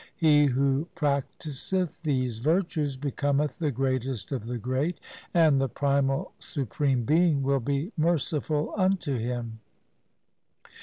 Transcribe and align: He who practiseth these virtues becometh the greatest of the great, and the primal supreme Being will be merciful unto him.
He 0.15 0.45
who 0.47 0.87
practiseth 0.95 2.01
these 2.01 2.39
virtues 2.39 2.97
becometh 2.97 3.59
the 3.59 3.69
greatest 3.69 4.31
of 4.31 4.45
the 4.47 4.57
great, 4.57 4.99
and 5.31 5.61
the 5.61 5.69
primal 5.69 6.31
supreme 6.39 7.03
Being 7.03 7.43
will 7.43 7.59
be 7.59 7.91
merciful 7.95 8.73
unto 8.75 9.19
him. 9.19 9.59